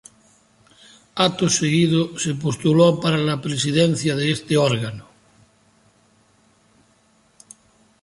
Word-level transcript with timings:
Acto 1.27 1.45
seguido, 1.59 2.01
se 2.23 2.31
postuló 2.43 2.87
para 3.01 3.19
la 3.29 3.37
presidencia 3.45 4.13
de 4.15 4.31
ese 4.31 4.57
órgano. 4.57 5.05